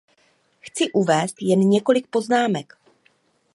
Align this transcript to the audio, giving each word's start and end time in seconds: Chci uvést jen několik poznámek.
Chci 0.61 0.91
uvést 0.91 1.41
jen 1.41 1.59
několik 1.59 2.07
poznámek. 2.07 2.77